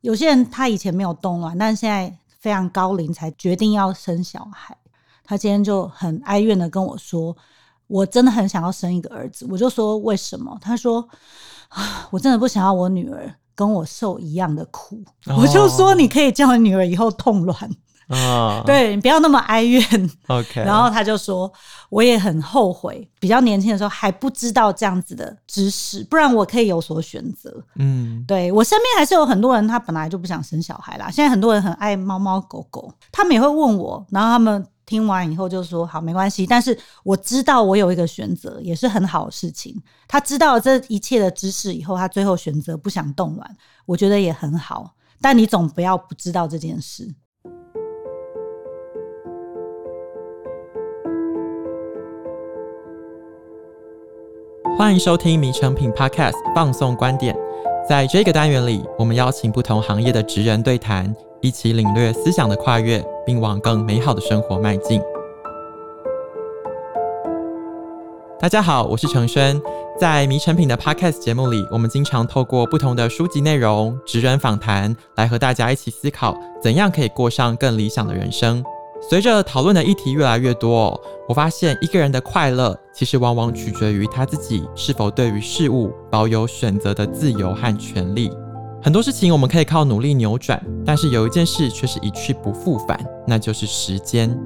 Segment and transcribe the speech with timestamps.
[0.00, 4.76] 有些人他以前没有冻卵，但现在非常高龄才决定要生小孩。
[5.24, 7.36] 他今天就很哀怨的跟我说
[7.86, 11.06] ：“我真的很想要生一个儿子。”我就说：“为什么？”他说
[11.68, 15.04] ：“啊，我真的不想要我女儿跟我受一样的苦。”
[15.38, 17.70] 我就说：“你可以叫你女儿以后痛卵。”
[18.10, 19.82] 啊，对，你不要那么哀怨。
[20.26, 21.50] OK，然后他就说，
[21.90, 27.64] 我也很后悔，比较年轻的时候还不知道这样子的知识，不然我可以有所选择。
[27.76, 31.08] 嗯，对，我身边还是有很多人，他本来就不想生小孩啦。
[31.08, 36.44] 现在很多人很爱猫猫狗狗，他们也会问我，然后他们听完以后就说好，没关系。
[36.44, 39.80] 但是我知道我有一个选择，也是很好的事情。
[40.08, 44.96] 他知道了这一切的知识以后，他最后选择不想冻卵，我觉得也很好。
[45.20, 47.14] 但你总不要不知道这件事。
[54.80, 57.36] 欢迎收听《迷成品 Podcast》放送观点。
[57.86, 64.98] 在这个单元里，我们邀请不同行业的职人对谈，一起领略思想的跨越，并往更美好的生活迈进。
[68.40, 69.60] 大家好，我是承轩。
[69.98, 78.64] 在《迷成品》的 Podcast 节目里，我们经常透过不同的书籍内容、职人访谈，来和大家一起思考，怎样可以过上更理想的人生。
[79.08, 88.30] 随着讨论的议题越来越多，我发现一个人的快乐其实往往取决于他自己是否对于事物保有选择的自由和权利。
[88.82, 94.38] 很多事情我们可以靠努力扭转，但是有一件事却是一去不复返，那就是时间。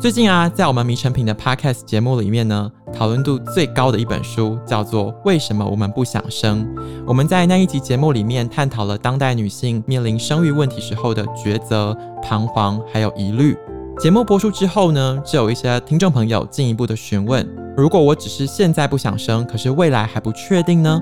[0.00, 6.66] 最近啊，在我们迷成品的 Podcast 节目里面呢，讨论度最高的一本书叫做《为什么我们不想生》。
[7.06, 13.56] 我们在那一集节目里面探讨了当代女性面临生育问题时候的抉择、彷徨还有疑虑。
[14.02, 21.00] 节目播出之后呢，就有一些听众朋友进一步的询问：如果我只是现在不想生，可是未来还不确定呢？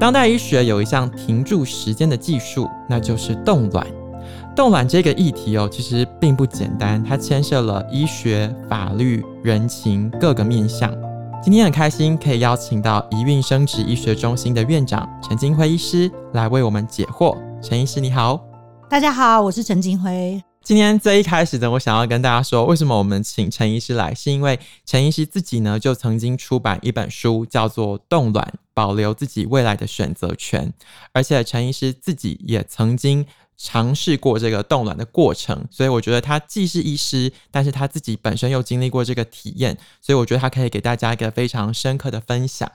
[0.00, 3.86] 当代医学有一项停住时间的技术，那就是冻卵。
[4.56, 10.90] 冻卵这个议题哦，其实并不简单，它牵涉了医学、法律、人情各个面向。
[11.42, 17.36] 今天很开心可以邀请到一孕生殖医学中心的院长陈金辉医师来为我们解惑。
[17.60, 18.40] 陈医师你好，
[18.88, 20.42] 大家好，我是陈金辉。
[20.62, 30.66] 今天最一开始呢，我想要跟大家说，为什么我们请陈医师来，是因为陈医师自己呢就曾经出版一本书，叫做《冻卵：保留自己未来的选择权》，
[31.12, 33.24] 而且陈医师自己也曾经
[33.56, 42.70] 尝试过这个冻卵的过程，所以我觉得他既是医师，但是他自己本身又经历过这个体验，所以我觉得他可以给大家一个非常深刻的分享。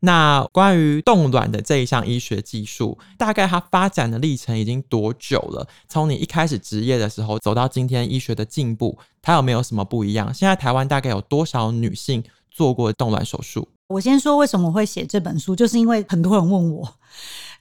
[0.00, 5.66] 那关于冻卵的这一项医学技术，大概它发展的历程已经多久了？
[5.88, 10.32] 从你一开始职业的时候走到今天，医学的进步，它有没有什么不一样？
[10.32, 13.66] 现在台湾大概有多少女性做过冻卵手术？
[13.88, 16.94] 我先说为什么会写这本书，就是因为很多人问我。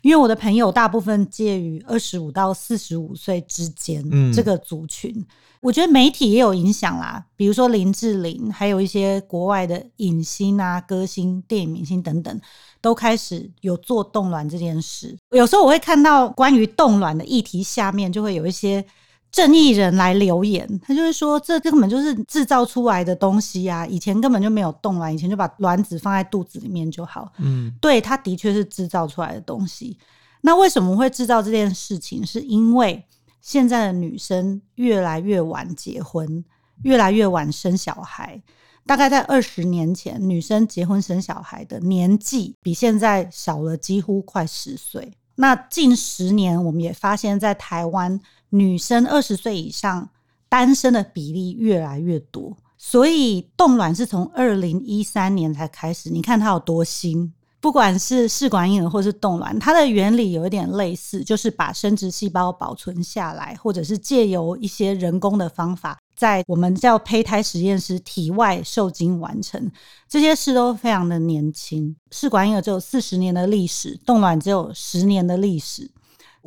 [0.02, 5.26] 因为我的朋友大部分介于二十五到四十五岁之间，嗯，这个族群，
[5.62, 7.26] 我觉得媒体也有影响啦。
[7.36, 12.42] 比如说林志玲，还有一些国外的影星啊、歌星、电影明星等等，
[12.80, 15.18] 都开始有做冻卵这件事。
[15.32, 18.86] 有时候我会看到关于冻卵的议题下面，就会有一些。
[19.32, 27.32] 正义人来留言，他就是说，这根本就是制造出来的东西呀、啊，以前根本就没有冻卵，以前就把卵子放在肚子里面就好。
[27.38, 29.98] 嗯，对，他的确是制造出来的东西。
[30.42, 32.26] 那为什么会制造这件事情？
[32.26, 33.04] 是因为
[33.42, 36.44] 现在的女生越来越晚结婚，
[36.84, 38.42] 越来越晚生小孩。
[38.86, 45.12] 大概在二十年前，女生结婚生小孩的年纪比现在少了几乎快十岁。
[45.36, 48.20] 那近十年，我们也发现，在台湾。
[48.50, 50.10] 女生二十岁以上
[50.50, 56.10] 单身的比例越来越多，所以冻卵是从二零一三年才开始。
[56.10, 69.70] 你看它有多新，不管是试管婴儿或是冻卵，它的原理有一点类似，就是把生殖细胞保存下来，或者是借由一些人工的方法，在我们叫胚胎实验室体外受精完成。
[70.08, 71.94] 这些事都非常的年轻。
[72.12, 75.92] 试管婴儿只有四十年的历史，冻卵只有十年的历史。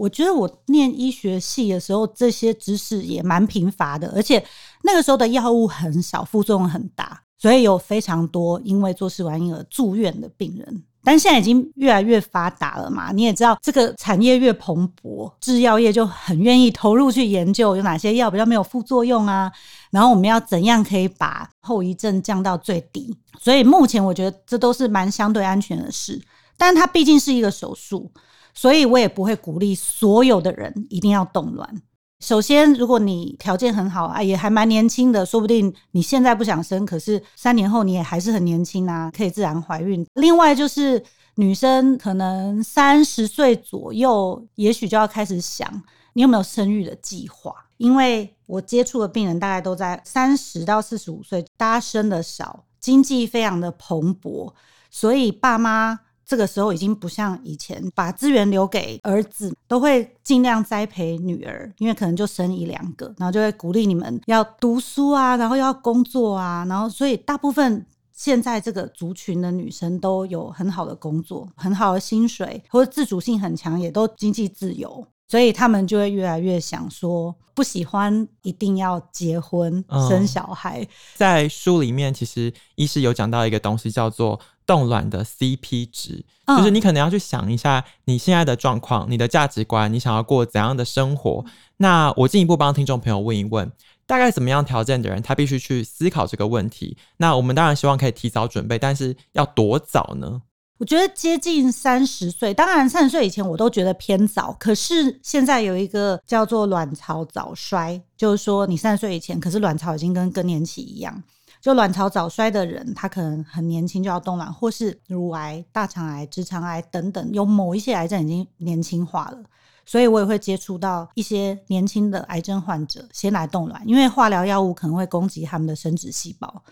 [0.00, 4.42] 我觉得我念医学系的时候，这些知识也蛮贫乏的，而且
[4.82, 10.82] 那个时候的药物很少，副作用很大，所以有非常多因为做试管婴儿住院的病人。
[11.04, 19.52] 但现在已经越来越发达了嘛，你也知道，这个产业越蓬勃，制药业就很愿意投入去研究有哪些药比较没有副作用啊，
[19.90, 23.14] 然后我们要怎样可以把后遗症降到最低。
[23.38, 26.18] 所以目前我觉得这都是蛮相对安全的事，
[26.56, 28.10] 但它毕竟是一个手术。
[28.54, 31.82] 所以我也不会鼓励所有的人一定要冻卵。
[32.20, 40.06] 首先，如果你条件很好啊，也还蛮年轻的，说不定你现在不想生，可是三年后你也还是很年轻啊，可以自然怀孕。
[40.14, 41.02] 另外就是
[41.36, 45.82] 女生可能三十岁左右，也许就要开始想
[46.12, 47.54] 你有没有生育的计划。
[47.78, 54.52] 因为我接触的病人大概都在三十到四十五岁，大家生的少，经济非常的蓬勃，
[54.90, 56.00] 所以爸妈
[56.30, 67.84] 这个时候已经不像以前把资源留给儿子，都会尽量栽培女儿，因为可能就生一两个，然后就会鼓励你们要读书啊，然后要工作啊，然后所以大部分。
[68.12, 80.84] 现在这个族群的女生都有很好的工作，很好的薪水，或者自主性很强，也都经济自由，所以他们就会越来越想说，不喜欢一定要结婚、嗯、生小孩。
[81.14, 91.44] 在书里面，其实医师有讲到一个东西，叫做冻卵的 CP 值，嗯、就是你可能要去想一下你现在的状况、你的价值观，你想要过怎样的生活。
[91.76, 93.70] 那我进一步帮听众朋友问一问。
[94.06, 96.96] 大概怎么样条件的人，他必须去思考这个问题。
[97.18, 100.42] 那我们当然希望可以提早准备，但是要多早呢？
[100.80, 104.50] 我觉得接近三十岁，当然三十岁以前我都觉得偏早。
[104.58, 111.22] 可是现在有一个叫做卵巢早衰，就是说你三十岁以前，可是卵巢已经跟更年期一样。
[111.60, 119.38] 就卵巢早衰的人，他可能很年轻就要冻卵，或是乳癌、大肠癌、直肠癌等等，有某一些癌症已经年轻化了。
[119.84, 126.62] 所以我也会接触到一些年轻的癌症患者先来冻卵，因为化疗药物可能会攻击他们的生殖细胞。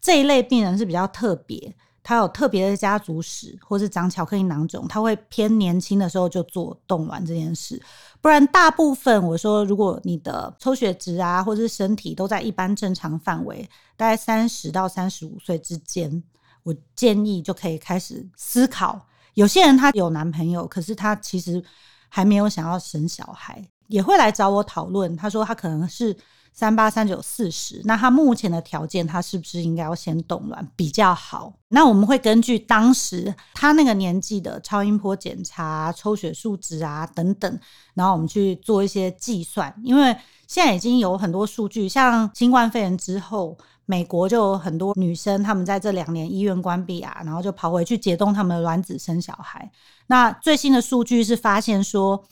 [0.00, 1.74] 这一类病人是比较特别，
[2.06, 7.82] 他有特别的家族史，或是长巧克力囊肿，他会偏年轻的时候就做冻卵这件事。
[8.20, 16.22] 不然，大部分我说，如果你的抽血值啊，或者是身体都在一般正常范围，大概三十到三十五岁之间，
[16.62, 19.04] 我建议就可以开始思考。
[19.34, 21.60] 有些人他有男朋友，可是他其实。
[22.08, 25.14] 还没有想要生小孩，也会来找我讨论。
[25.16, 26.16] 他说他可能是
[26.58, 31.52] 三八、三九、四十，那他目前的条件，他是不是应该要先冻卵比较好？
[31.68, 37.60] 那我们会根据当时他那个年纪的超音波检查、抽血数值啊等等，
[37.92, 39.70] 然后我们去做一些计算。
[39.84, 40.16] 因为
[40.46, 49.70] 现在已经有很多数据，像新冠肺炎之后，美国就有很多女生，她们在这两年医院关闭啊，然后就跑回去解冻她们的卵子生小孩。
[50.06, 52.24] 那最新的数据是发现说，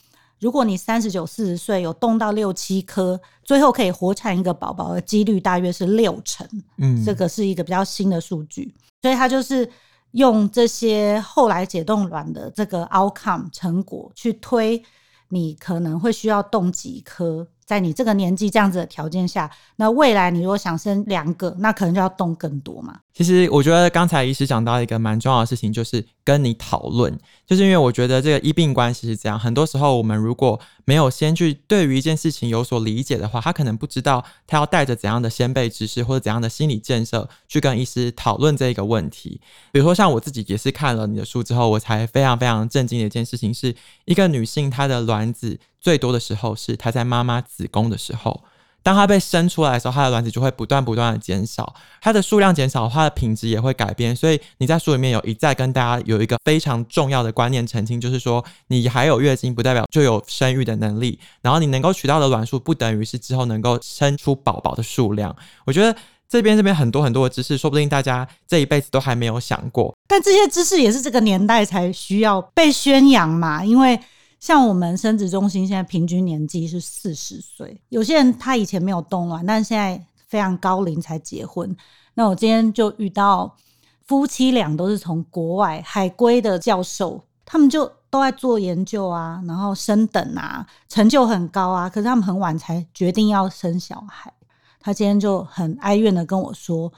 [0.45, 6.47] 如果你三十九、四十岁有冻到六七颗，最后可以活产一个宝宝的几率大约是六成。
[6.77, 9.67] 嗯，这个是一个比较新的数据，所以它就是
[10.11, 14.85] 用这些后来解冻卵的这个 outcome 成果去推，
[15.31, 17.49] 你可能会需要冻几颗。
[17.65, 23.01] 在你这个年纪这样子的条件下，那未来你如果想生两个，那可能就要冻更多嘛。
[23.15, 27.17] 其实我觉得刚才医师讲到一个蛮重要的事情，就是跟你讨论，
[27.47, 39.41] 就是因为我觉得这个医病关系是这样，很多时候我们如果没有先去对于一件事情有所理解的话，他可能不知道他要带着怎样的先备知识或者怎样的心理建设去跟医师讨论这一个问题。
[39.71, 43.73] 比如说像我自己也是看了你的书之后，我才非常非常震惊的一件事情，是
[44.07, 48.43] 一个女性她的卵子最多的时候是她在妈妈子宫的时候。
[48.85, 54.15] 当它被生出来的时候，它的卵子就会不断不断的减少，它的数量减少，它的品质也会改变。
[54.15, 65.35] 所以你在书里面有一再跟大家有一个非常重要的观念澄清，就是说你还有月经不代表就有生育的能力，然后你能够取到的卵数不等于是之后能够生出宝宝的数量。
[65.65, 65.97] 我觉得
[66.29, 69.97] 这边这边很多很多的知识，说不定大家这一辈子都还没有想过。
[70.07, 73.99] 但这些知识也是这个年代才需要被宣扬嘛，因为。
[74.45, 81.75] 像我们生殖中心现在平均年纪是四十岁，有些人他以前没有冻卵，但现在非常高龄才结婚。
[82.13, 83.57] 那我今天就遇到
[84.03, 94.31] 夫妻俩都是从国外海归的教授，他们就都在做研究啊，然后升等啊，成就很高啊，可是他们很晚才决定要生小孩。
[94.79, 96.93] 他今天就很哀怨的跟我说：“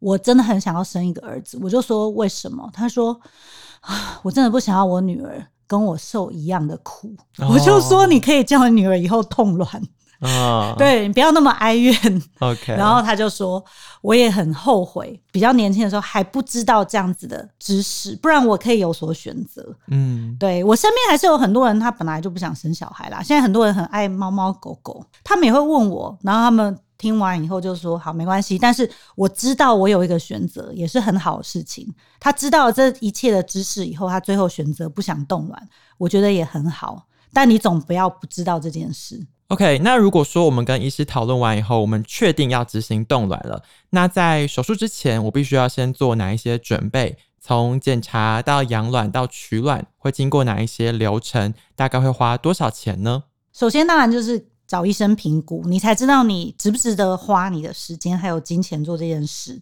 [0.00, 3.18] 我真的很想要生一个儿子。”我就说：“为什么？”他说：“，
[4.22, 7.14] 我真的不想要我女儿。”跟我受一样的苦，
[7.48, 9.80] 我就说你可以叫你女儿以后痛卵，
[10.18, 11.94] 啊、 对，你不要那么哀怨。
[12.40, 13.64] OK，然后他就说，
[14.02, 19.64] 我也很后悔，比较年轻的时候还不知道这样子的知识，不然我可以有所选择。
[19.86, 23.22] 嗯，对，我身边还是有很多人，他本来就不想生小孩啦。
[23.22, 26.76] 现在很多人很爱猫猫狗狗，他们也会问我，然后他们。
[27.00, 28.58] 听完以后就说好，没关系。
[28.58, 31.90] 但是我知道我有一个选择，也是很好的事情。
[32.20, 37.06] 他知道这一切的知识以后，他最后选择不想冻卵，我觉得也很好。
[37.32, 39.26] 但你总不要不知道这件事。
[39.48, 47.16] OK，那如果说我们跟医师讨论完以后，我们确定要执行冻卵了，那在手术之前，我必须要先做哪一些准备？
[47.40, 51.54] 从检查到养卵到取卵，会经过哪一些流程？
[51.74, 53.24] 大概会花多少钱呢？
[53.52, 54.49] 首先，当然就是。
[54.70, 59.60] 找医生评估，你才知道你值不值得花你的时间还有金钱做这件事。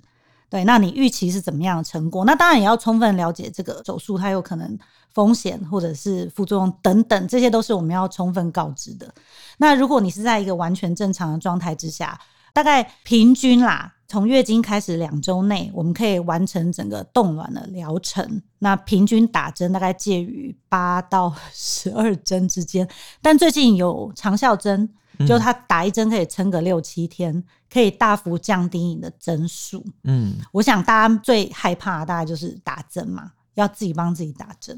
[0.51, 2.27] 对，那你预期是怎么样的成果？
[2.27, 4.79] 那当然也要充分了解这个手术它有可能
[5.15, 9.11] 风险或者是副作用等等，这些都是我们要充分告知的。
[9.57, 12.21] 那如果你是在一个完全正常的状态之下，
[12.53, 18.43] 大概平均啦，从月经开始两周内，我们可以完成整个冻卵的疗程。
[18.59, 22.87] 那平均打针大概介于八到十二针之间，
[23.23, 24.91] 但最近有长效针。
[25.27, 29.85] 就他打一针可以撑个六七天，可以大幅降低你的针数。
[30.05, 34.77] 嗯，我想大家最害怕的大概就是打针嘛，要自己帮自己打针。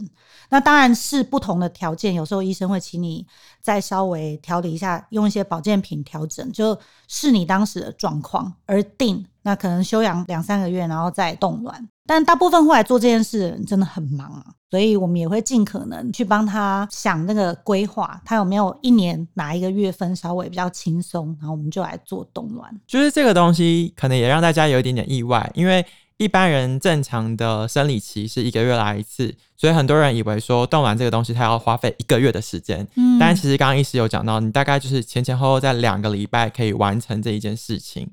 [0.49, 3.27] 那当然是不同的条件，有时候医生会请你
[3.61, 9.25] 再稍微调理一下，用一些保健品调整，就是你当时的状况而定。
[9.43, 11.89] 那可能休养两三个月，然后再冻卵。
[12.07, 22.71] 但大部分会来做这件事的人真的很忙啊，所以我们也会尽可能去帮他想那个规划，他有没有一年哪一个月份稍微比较轻松，然后我们就来做冻卵。
[22.87, 25.87] 就是这个东西可能也让大家有一点点意外，因为
[26.21, 32.87] 一般人正常的生理期是一个月来一次，所以很多人以为说冻卵这个东西它要花费一个月的时间。
[32.97, 38.07] 嗯，但其实刚刚医师有讲到，你大概就是前前后后在两个礼拜可以完成这一件事情。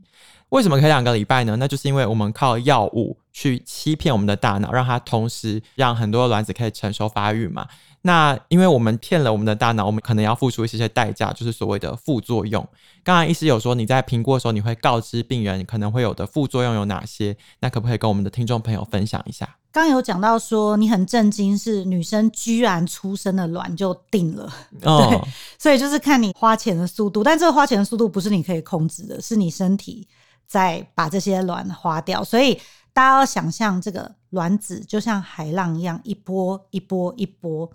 [0.48, 1.58] 为什么可以两个礼拜呢？
[1.58, 7.68] 那就是因为我们靠药物去欺骗我们的大脑，让它同时让很多卵子可以成熟发育嘛。
[8.08, 12.66] 那因为我们骗了我们的大脑，我们可能要付出一些些代价，就是所谓的副作用。
[13.04, 17.36] 刚才医师有说，你在评估的时候，你会告知病人可能会有的副作用有哪些？
[17.60, 19.58] 那可不可以跟我们的听众朋友分享一下？
[19.74, 24.50] 刚刚有讲到说，你很震惊，是女生居然出生的卵就定了，
[24.84, 30.08] 哦、 对，所以就是看你花钱的速度，但这个花钱的速度不是你可以控制的，是你身体。
[30.48, 32.58] 在把这些卵花掉，所以
[32.98, 37.72] 大家要想象这个卵子就像海浪一样，一波一波一波，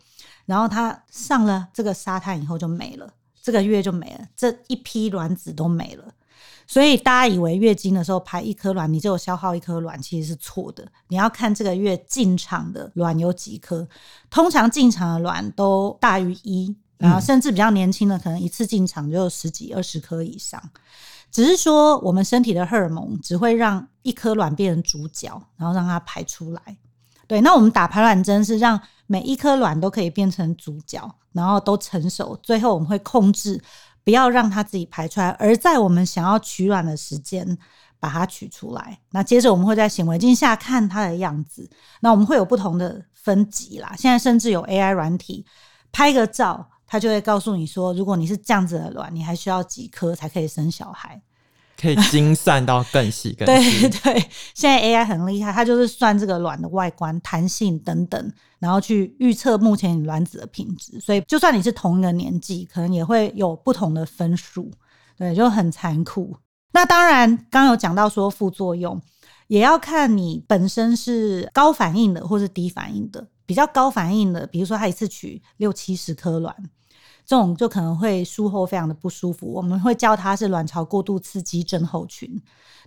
[0.47, 3.09] 然后它上了这个沙滩以后就没了，
[3.41, 6.12] 这个月就没了，这一批卵子都没了。
[6.67, 10.85] 所以大家以为月经的时候排一颗卵，你就有消耗一颗卵，其实是错的。
[11.07, 13.87] 你要看这个月进场的卵有几颗，
[14.29, 20.63] 通常进场的卵都大于一，然后甚至比较年轻的，可能一次进场就有十几二十颗以上。
[21.33, 26.61] 只是说，我们身体的荷尔蒙只会让一颗卵变成主角，然后让它排出来。
[27.27, 32.39] 对，那我们打排卵针是让每一颗卵都可以变成主角，然后都成熟。
[32.43, 33.59] 最后我们会控制，
[34.05, 37.57] 不要让它自己排出来，而在我们想要取卵的时间
[37.99, 38.99] 把它取出来。
[39.11, 41.69] 那接着我们会在显微镜下看它的样子。
[42.01, 43.95] 那我们会有不同的分级啦。
[43.97, 45.47] 现在甚至有 AI 软体，
[45.91, 46.69] 拍个照。
[46.93, 51.19] 他就会告诉你说，如果你是这样子的卵，你还需要几颗才可以生小孩？
[51.81, 53.89] 可以精算到更细、更细。
[53.89, 61.01] 对对，现在 AI 很厉害，它就是算这个卵的外观、弹性等等，然后去预测目前卵子的品质。
[61.01, 64.71] 所以，就算你是同一个年纪，可能也会有不同的分数。
[65.17, 66.37] 对，就很残酷。
[66.73, 69.01] 那当然，刚刚有讲到说副作用，
[69.47, 73.27] 也要看你本身是高反应的，或是低反应的。
[73.47, 76.55] 比较高反应的，比如说他一次取六七十颗卵。
[77.25, 82.41] 这种就可能会术后非常的不舒服，我们会叫它是卵巢过度刺激症候群。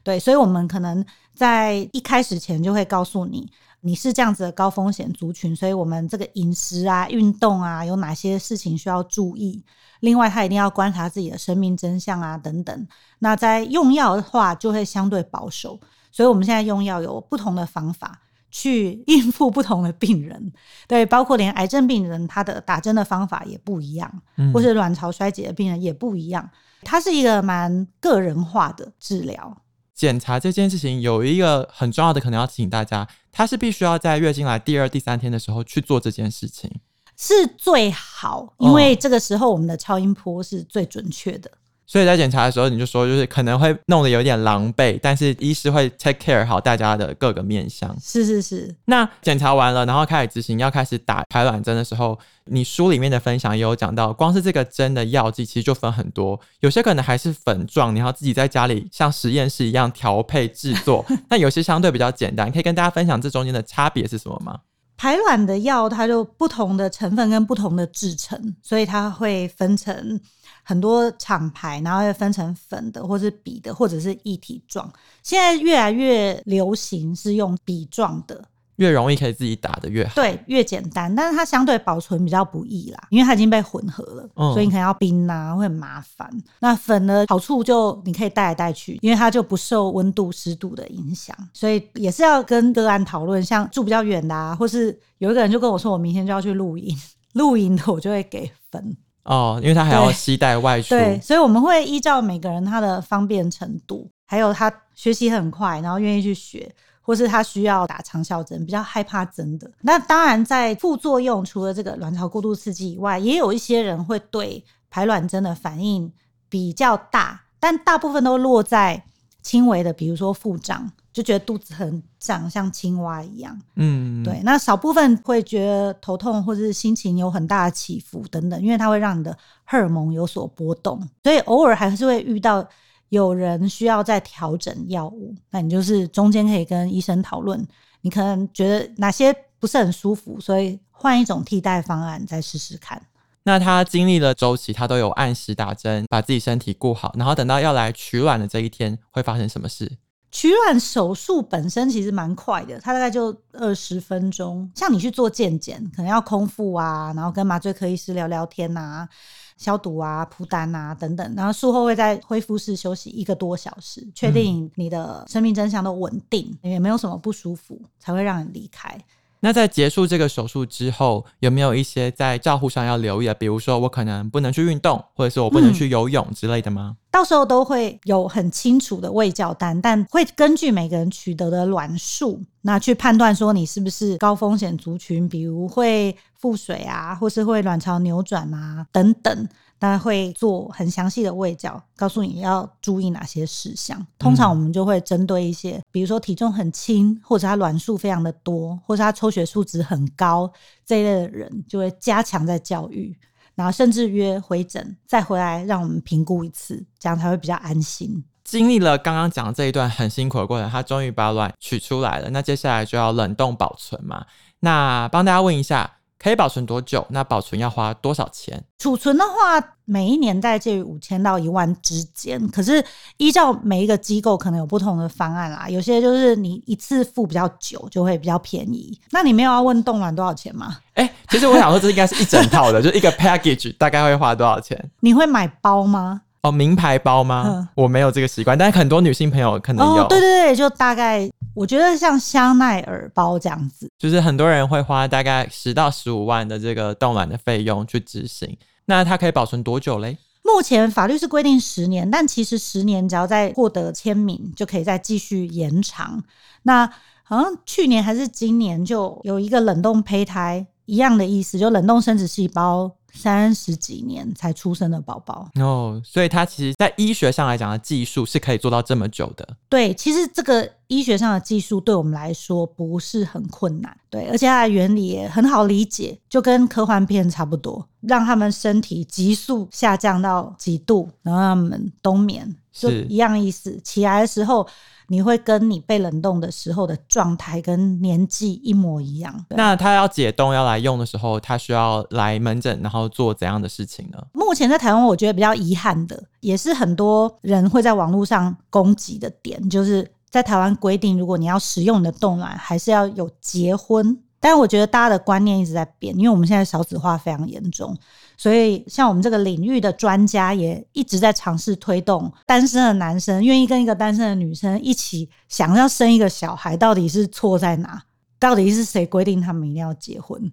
[0.04, 3.50] 对，所以我们可能在一开始前就会告诉你，
[3.82, 9.64] 你是这样子的高风险族群，所以我们这个饮食啊、运动啊，有哪些事情需要注意。
[10.02, 12.88] 另外，他一定要观察自己的生命真相啊等等。
[13.20, 15.80] 那在用药的话，就会相对保守。
[16.12, 18.22] 所以我们现在用药有不同的方法。
[18.58, 20.54] 去应付不同的病人，
[20.88, 26.50] 对，包括连癌症病人，他的打针的方法也不一样，嗯，或是卵巢衰竭的病人也不一样，
[26.82, 29.58] 它是一个蛮个人化的治疗。
[29.94, 36.72] 检查这件事情有一个很重要的，可能要提醒大家，它是必须要在月经来第二、第三天的时候去做这件事情，
[37.18, 41.52] 是最好，因为这个时候我们的超音波是最准确的。
[41.88, 47.96] 所以在检查的时候，你就说就是可能会弄得有点狼狈，但是医师会 take care 好大家的各个面相。
[48.02, 48.76] 是是是。
[48.86, 61.06] 那检查完了，然后开始执行，要开始打排卵针的时候，你书里面的分享也有讲到，光是这个针的药剂其实就分很多，有些可能还是粉状，你要自己在家里像实验室一样调配制作。
[61.30, 64.60] 那有些相对比较简单，可以跟大家分享这中间的差别是什么吗？
[64.98, 70.20] 排卵的药它就不同的成分跟不同的制成，所以它会分成。
[70.68, 74.92] 很多厂牌，然后会分成粉的，或是笔的，或者是一体状。
[75.22, 78.44] 现在越来越流行是用笔状的，
[78.78, 80.14] 越容易可以自己打的越好。
[80.16, 86.30] 对，越简单，但是它相对保存比较不易啦，因为它已经被混合了，嗯、所以你可能要冰啊，会很麻烦。
[86.60, 93.44] 那粉的好处就你可以带来带去，因为它就不受温度湿度的影响，所以也是要跟个案讨论。
[93.44, 96.98] 像住比较远的啊，或是有一个人就跟我说，我明天就要去露营，
[97.34, 98.98] 露营的我就会给粉。
[99.24, 104.10] 哦，因为他还要携带外出，對，对，所以我们会依照每个人他的方便程度。
[104.28, 106.68] 还有他学习很快，然后愿意去学，
[107.06, 109.72] 或是他需要打长效针，比较害怕针的。
[109.82, 116.12] 那当然，在副作用，除了这个卵巢过度刺激以外，也有一些人会对排卵针的反应
[116.50, 119.04] 比较大，但大部分都落在
[119.44, 123.56] 轻微的，比如说腹胀，就觉得肚子很胀，像青蛙一样。
[123.76, 124.42] 嗯，对。
[124.44, 132.68] 那少部分会觉得头痛，或者是心情有很大的起伏等等，因为它会让你的荷尔蒙有所波动，所以偶尔还是会遇到。
[133.16, 137.66] 有人需要再调整药物，那你就是中间可以跟医生讨论，
[138.02, 143.02] 你可能觉得哪些不是很舒服，所以换一种替代方案再试试看。
[143.44, 149.98] 那他经历了周期，他都有按时打针，把自己身体顾好，然后等到要来取卵的这一天，会发生什么事？
[150.32, 154.70] 取卵手术本身其实蛮快的，它大概就二十分钟。
[154.76, 159.10] 像你去做健检，可能要空腹啊，然后跟麻醉科医师聊聊天呐、啊。
[159.58, 168.98] 消毒啊、铺单啊等等，然后术后会在恢复室休息一个多小时，确定你的生命真相都稳定，也没有什么不舒服，才会让你离开。
[169.42, 173.34] 那在结束这个手术之后，有没有一些在照护上要留意的？
[173.36, 176.98] 比如说，我可能不能去运动，或者是我不能去游泳之类的吗？
[177.12, 189.48] 到时候都会有很清楚的卫教单，但会根据每个人取得的卵数，那去判断说你是不是高风险族群，比如会腹水啊，或是会卵巢扭转啊等等。
[189.86, 194.04] 大家会做很详细的喂教，告诉你要注意哪些事项。
[194.18, 200.52] 通常我们就会针对一些，比如说体重很轻，或者他卵数非常的多，或者他抽血数值很高
[200.84, 203.16] 这一类的人，就会加强在教育，
[203.54, 208.24] 然后甚至约回诊再回来让我们评估一次，这样才会比较安心。
[208.44, 212.32] 经历了刚刚讲的这一段很辛苦的过程，他终于把卵取出来了。
[212.32, 214.26] 那接下来就要冷冻保存嘛？
[214.62, 215.98] 那帮大家问一下。
[216.26, 217.06] 可以保存多久？
[217.12, 218.60] 那保存要花多少钱？
[218.80, 222.50] 储存的话，每一年大概介于五千到一万之间。
[222.50, 222.84] 可是
[223.18, 225.70] 依照每一个机构可能有不同的方案啦。
[225.70, 229.00] 有些就是你一次付比较久，就会比较便宜。
[229.12, 230.80] 那你没有要问冻卵多少钱吗？
[230.96, 234.90] 哎、欸，其实我想说，这应该是一整套的， 就一个 package 大概会花多少钱？
[235.02, 236.22] 你会买包吗？
[236.46, 237.44] 哦，名牌包吗？
[237.48, 240.04] 嗯、我没有这个习惯，但是很多女性朋友可能有。
[240.04, 248.56] 哦、对对对，就大概我觉得像香奈儿包这样子，就是很多人会花大概十到十五万的这个冻卵的费用去执行。
[248.86, 250.18] 那它可以保存多久嘞？
[250.44, 256.24] 目前法律是规定十年，但其实十年只要再获得签名，就可以再继续延长。
[256.62, 256.88] 那
[257.24, 262.92] 好像去年还是今年就有一个冷冻胚胎一样的意思，就冷冻生殖细胞。
[263.16, 265.50] 三十几年才出生的宝宝。
[265.56, 269.48] 哦，所以他其实，在医学上来讲的技术是可以做到这么久的。
[269.70, 283.80] 对，其实这个医学上的技术对我们来说不是很困难，对，而且它的原理也很好理解，就跟科幻片差不多，让他们身体急速下降到几度，然后他们冬眠，就一样意思。
[283.82, 284.68] 起来的时候。
[285.08, 289.46] 你会跟你被冷冻的时候的状态跟年纪一模一样。
[289.50, 294.18] 那他要解冻要来用的时候，他需要来门诊，然后做怎样的事情呢？
[294.34, 304.20] 目前在台湾，我觉得比较遗憾的，也是很多人会在网络上攻击的点，就是在台湾规定，如果你要使用你的冻卵，还是要有结婚。
[304.40, 307.96] 但我觉得大家的观念一直在变，因为我们现在少子化非常严重。
[308.38, 318.04] 所以，像我们这个领域的专家也一直在尝试推动单身的男生愿意跟一个单身的女生一起想要生一个小孩，到底是错在哪？
[318.40, 320.52] 到底是谁规定他们一定要结婚？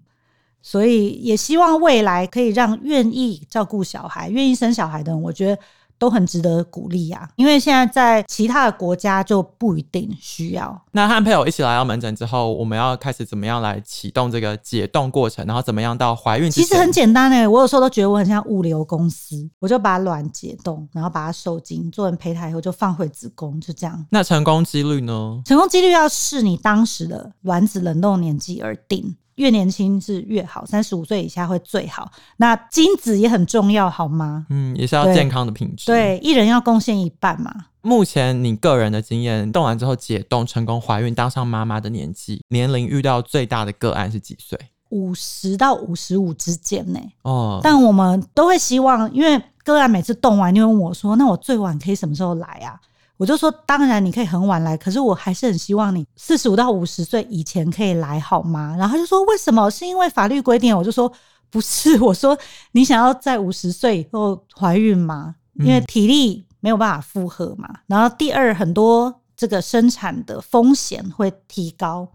[0.62, 5.62] 所以，也希望未来可以让愿意照顾小孩、愿意生小孩的人，我觉得。
[6.02, 10.82] 都很值得鼓励呀，因为现在在其他的国家就不一定需要。
[10.90, 16.50] 那和配偶一起来到门诊之后，我们要开始怎么样来启动这个解冻过程，然后怎么样到怀孕？
[16.50, 24.04] 其实很简单诶，我有时候都觉得我很像物流公司，我就把卵解冻，然后把它受精，做完胚胎以后就放回子宫，就这样。
[24.10, 25.40] 那成功几率呢？
[25.46, 29.14] 成功几率要视你当时的卵子冷冻年纪而定。
[29.42, 32.08] 越年轻是越好，三十五岁以下会最好。
[32.36, 34.46] 那精子也很重要，好吗？
[34.50, 35.86] 嗯，也是要健康的品质。
[35.86, 37.52] 对，一人要贡献一半嘛。
[37.80, 44.56] 目前你个人的经验，冻完之后解冻成功怀孕，当上妈妈的年纪，年龄遇到最大的个案是几岁？
[44.90, 47.00] 五十到五十五之间呢。
[47.22, 52.78] 哦，但我们都会希望，因为个案每次冻完，就问我说：“那我最晚可以什么时候来啊？”
[53.22, 58.74] 我就说，当然你可以很晚来，可是我还是很希望你四十五到五十岁以前可以来，好吗？
[58.76, 59.70] 然后他就说，为什么？
[59.70, 60.76] 是因为法律规定？
[60.76, 61.10] 我就说
[61.48, 62.36] 不是，我说
[62.72, 65.36] 你想要在五十岁以后怀孕吗？
[65.60, 67.72] 因为体力没有办法负荷嘛。
[67.86, 72.08] 然后第二，很多这个生产的风险会提高，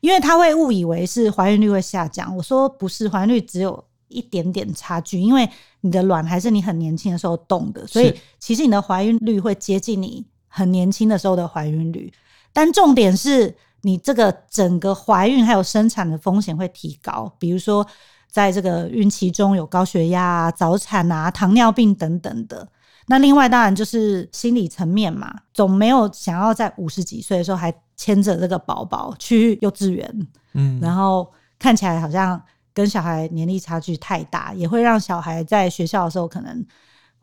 [0.00, 2.34] 因为他会误以为是怀孕率会下降。
[2.34, 5.46] 我说不是，怀孕率只有一点点差距，因为
[5.82, 10.24] 你的卵还是你很年轻的时候冻的，所以其实你的怀孕率会接近你。
[10.56, 12.10] 很年轻的时候的怀孕率，
[12.50, 17.86] 但重点是你这个整个怀孕还有生产的风险会提高，比如说
[18.30, 22.66] 在这个孕期中有高血压啊、早产啊、糖尿病等等的。
[23.06, 32.42] 那另外当然就是心理层面嘛，总没有想要在五十几岁的时候还牵着这个宝宝去幼稚园，嗯，然后看起来好像
[32.72, 36.64] 跟小孩年龄差距太大，也会让小孩在学校的时候可能。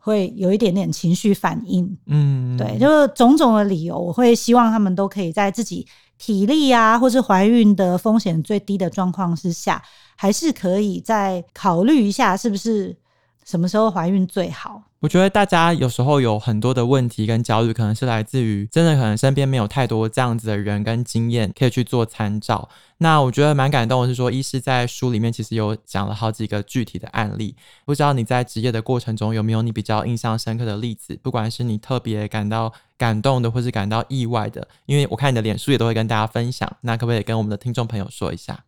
[0.04, 5.86] 会有一点点情绪反应，嗯，对，就是种种的理由，我会希望他们都可以在自己
[6.18, 9.82] 体力啊，或是怀孕的风险最低的状况之下，
[10.14, 12.94] 还是可以再考虑一下，是不是
[13.46, 14.82] 什么时候怀孕最好。
[15.04, 22.66] 我觉得大家有时候有很多的问题跟焦虑，可能是来自于真的可能身边没有太多这样子的人跟经验可以去做参照。
[22.96, 27.54] 那我觉得蛮感动的是说，医师在书里面其实有讲了好几个具体的案例。
[27.84, 31.20] 不知道你在职业的过程中有没有你比较印象深刻的例子？
[31.22, 36.78] 不管是你特别感到感动的，或是感到意外的，因为我看你的脸书也都会跟大家分享。
[36.80, 38.64] 那可不可以跟我们的听众朋友说一下？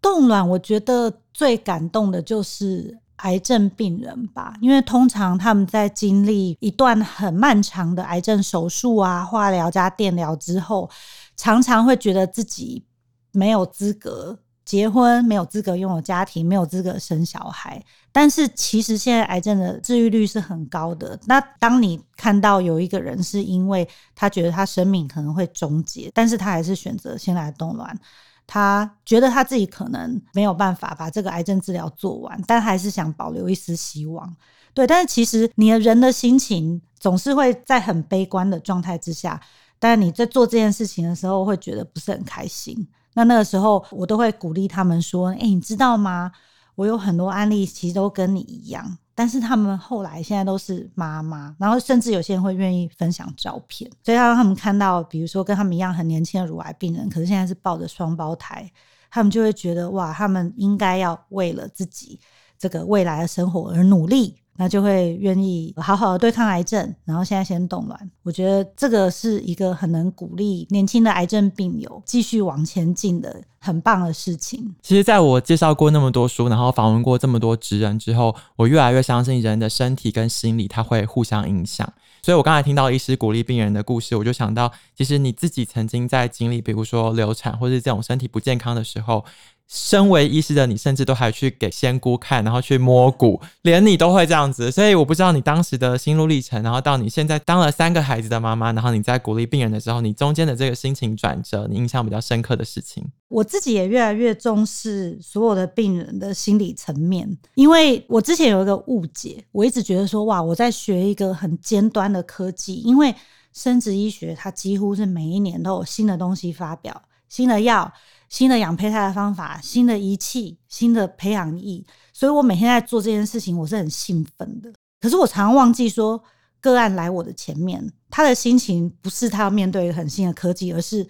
[0.00, 2.98] 冻卵，我觉得最感动的就是。
[3.22, 10.88] 癌症病人吧，因为通常他们在经历一段很漫长的癌症手术啊、化疗加电疗之后，
[11.36, 12.84] 常常会觉得自己
[13.32, 17.82] 没有资格结婚，没有资格拥有家庭，没有资格生小孩。
[18.12, 21.18] 但是其实现在癌症的治愈率是很高的。
[21.26, 27.98] 那当你看到有一个人是因为他觉得他生命可能会终结，但是他还是选择先来冻卵。
[28.46, 34.36] 他觉得他自己可能没有办法把这个癌症治疗做完，但还是想保留一丝希望。
[34.74, 39.40] 对，但是其实你的人的心情总是会在很悲观的状态之下，
[39.78, 42.88] 但你在做这件事情的时候会觉得不是很开心。
[43.14, 46.32] 那那个时候我都会鼓励他们说：“哎，你知道吗？
[46.74, 58.70] 我有很多案例其实都跟你一样。”但是他们后来现在都是妈妈，然后甚至有些人会愿意分享照片，所以让他们看到，比如说跟他们一样很年轻的乳癌病人，可是现在是抱着双胞胎，
[59.10, 62.18] 他们就会觉得哇，他们应该要为了自己
[62.58, 64.41] 这个未来的生活而努力。
[64.56, 68.10] 那就会愿意好好的对抗癌症，然后现在先冻卵。
[68.22, 74.74] 我觉得这个是一个很能鼓励年轻的癌症病友继续往前进的很棒的事情。
[74.82, 81.90] 其实，在我介绍过那么多书，然后访问过这么多职人之后，我越来越相信人的身体跟心理它会互相影响。
[82.22, 89.24] 所以我刚才听到医师鼓励病人的故事，我就想到，其实你自己曾经在经历，比如说流产或是这种身体不健康的时候。
[89.74, 94.70] 身为医师的你，甚至都还去给仙姑看，然后去摸骨，连你都会这样子。
[94.70, 103.02] 所以我不知道你当时的心路历程，然后到你现在当了三个孩子的妈妈，然后你在鼓励病人的时候，你中间的这个心情转折，你印象比较深刻的事情。
[103.28, 113.14] 我自己也越来越重视所有的病人的心理层面，因为我之前有一个误解，我一直觉得说，哇，我在学一个很尖端的科技，因为
[113.54, 117.90] 生殖医学它几乎是每一年都有新的东西发表，新的药。
[118.32, 124.72] 新的养胚胎的方法，新的仪器，新的培养液，所以我每天在做这件事情，我是很兴奋的。
[125.02, 126.18] 可是我常常忘记说，
[126.58, 131.06] 个案来我的前面，他的心情不是他要面对一个很新的科技，而是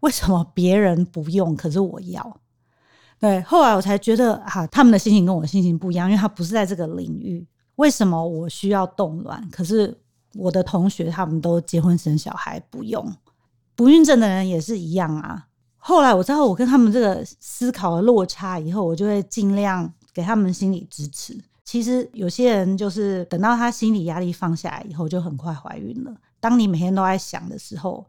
[0.00, 2.40] 为什么别人不用，可是我要。
[3.20, 7.46] 对，后来我才觉得啊，他们的心情跟我的心情不一样，因为他不是在这个领域。
[7.76, 9.48] 为什么我需要冻卵？
[9.52, 9.96] 可是
[10.34, 13.16] 我的同学他们都结婚生小孩不用，
[13.76, 15.46] 不孕症的人也是一样啊。
[15.86, 21.38] 后来我知道我跟他们这个思考的落差以后，我就会尽量给他们心理支持。
[21.62, 26.14] 其实有些人就是等到他心理压力放下来以后，就很快怀孕了。
[26.40, 28.06] 当你每天都在想的时候，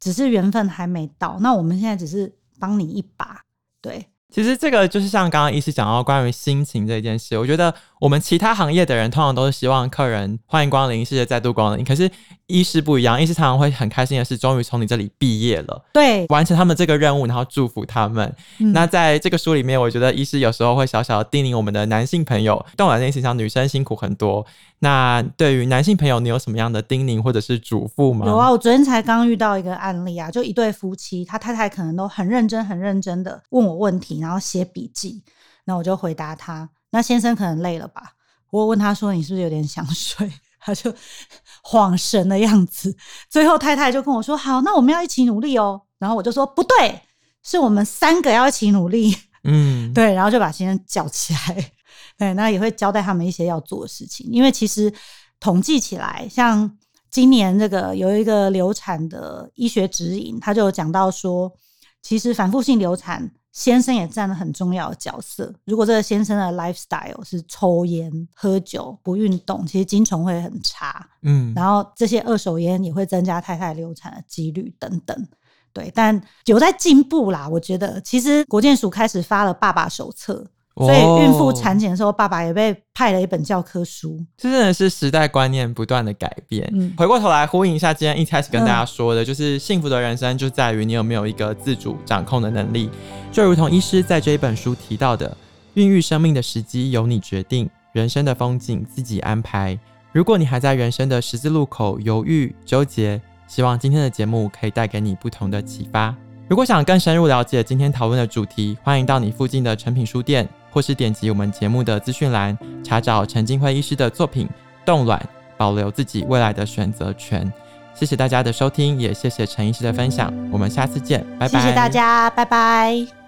[0.00, 1.36] 只是缘分还没到。
[1.40, 3.42] 那我们现在只是帮你一把，
[3.82, 4.06] 对。
[4.32, 11.84] 其实这个就是像刚刚医师讲到关于心情这件事，我觉得我们其他行业的人通常都是希望客人欢迎光临，谢谢再度光临。
[11.84, 12.10] 可是
[12.46, 18.30] 医师不一样，医师常常会很开心的是，终于从你这里毕业了，对，完成他们这个任务，然后祝福他们。
[18.58, 24.44] 嗯、那在这个书里面，我觉得医师有时候会小小的叮咛我们的男性朋友，冻卵这件事情上女生辛苦很多。
[24.80, 28.26] 那对于男性朋友，你有什么样的叮咛或者是嘱咐吗？
[28.26, 35.22] 有啊，我昨天才刚遇到一个案例啊，就一对夫妻，他太太可能都很认真、很认真的问我问题，然后写笔记，
[35.64, 36.68] 那我就回答他。
[36.96, 38.14] 那先生可能累了吧？
[38.48, 40.90] 我问他说：“你是不是有点想睡？” 他就
[41.62, 42.96] 恍神的样子。
[43.28, 46.98] 最后太太就跟我说：“好，那我们要一起努力哦。”然后我就说：“不对，
[47.42, 51.72] 是我们三个要一起努力。”嗯， 对，然后就把先生叫起来。
[52.16, 54.90] 对，那也会交代他们一些要做的事情，因为其实
[55.38, 56.78] 统计起来，像
[57.10, 61.52] 今年这个有一个流产的医学指引，他就有讲到说，
[62.00, 65.50] 其实反复性流产先生也占了很重要的角色。
[65.64, 71.08] 如果这个先生的 lifestyle 是抽烟、喝酒、不运动，其实精虫会很差。
[71.22, 75.26] 嗯，然后这些二手烟也会增加太太流产的几率等等。
[75.72, 77.48] 对，但有在进步啦。
[77.48, 80.46] 我觉得，其实国健署开始发了爸爸手册。
[80.78, 84.22] 所以孕妇产检的时候，爸爸也被派了一本教科书。
[84.36, 86.70] 这真的是时代观念不断的改变。
[86.74, 92.90] 嗯，回过头来呼应一下今天一开始跟大家说的，就是幸福的人生就在于你有没有一个自主掌控的能力。
[93.32, 95.34] 就如同医师在这一本书提到的，
[95.74, 99.78] 孕育生命的时机由你决定，人生的风景自己安排。
[100.12, 106.14] 如果你还在人生的十字路口犹豫纠结，希望今天的节目可以带给你不同的启发。
[106.48, 110.46] 如果想更深入了解今天讨论的主题，欢迎到你附近的诚品书店。
[110.76, 114.46] 或是点击我们节目的资讯栏，查找陈金辉医师的作品
[114.84, 115.18] 《冻卵》，
[115.56, 117.50] 保留自己未来的选择权。
[117.94, 120.30] 谢谢大家的收听，也谢谢陈医师的分享。
[120.52, 121.58] 我们下次见，拜拜。
[121.58, 123.25] 谢谢大家，拜拜。